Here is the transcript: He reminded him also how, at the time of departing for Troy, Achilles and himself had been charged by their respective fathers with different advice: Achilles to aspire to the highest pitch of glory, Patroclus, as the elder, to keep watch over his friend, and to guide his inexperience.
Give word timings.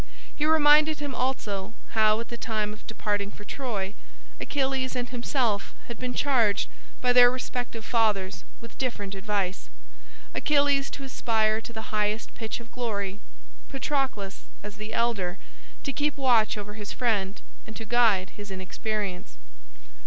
He 0.35 0.47
reminded 0.47 0.97
him 0.97 1.13
also 1.13 1.73
how, 1.89 2.19
at 2.21 2.29
the 2.29 2.35
time 2.35 2.73
of 2.73 2.87
departing 2.87 3.29
for 3.29 3.43
Troy, 3.43 3.93
Achilles 4.39 4.95
and 4.95 5.07
himself 5.07 5.75
had 5.87 5.99
been 5.99 6.15
charged 6.15 6.69
by 7.01 7.13
their 7.13 7.29
respective 7.29 7.85
fathers 7.85 8.43
with 8.61 8.79
different 8.79 9.13
advice: 9.13 9.69
Achilles 10.33 10.89
to 10.89 11.03
aspire 11.03 11.61
to 11.61 11.71
the 11.71 11.93
highest 11.93 12.33
pitch 12.33 12.59
of 12.59 12.71
glory, 12.71 13.19
Patroclus, 13.69 14.45
as 14.63 14.77
the 14.77 14.91
elder, 14.91 15.37
to 15.83 15.93
keep 15.93 16.17
watch 16.17 16.57
over 16.57 16.73
his 16.73 16.91
friend, 16.91 17.39
and 17.67 17.75
to 17.75 17.85
guide 17.85 18.31
his 18.31 18.49
inexperience. 18.49 19.37